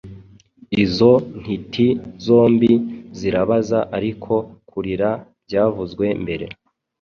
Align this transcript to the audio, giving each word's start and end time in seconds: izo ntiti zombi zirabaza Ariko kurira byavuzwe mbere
izo 0.83 1.11
ntiti 1.41 1.87
zombi 2.25 2.71
zirabaza 3.17 3.79
Ariko 3.97 4.33
kurira 4.69 5.09
byavuzwe 5.45 6.05
mbere 6.23 6.45